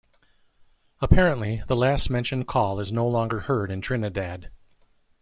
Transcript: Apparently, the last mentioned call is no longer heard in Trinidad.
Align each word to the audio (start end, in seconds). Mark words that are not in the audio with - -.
Apparently, 0.99 1.61
the 1.67 1.75
last 1.75 2.09
mentioned 2.09 2.47
call 2.47 2.79
is 2.79 2.91
no 2.91 3.07
longer 3.07 3.41
heard 3.41 3.69
in 3.69 3.81
Trinidad. 3.81 4.49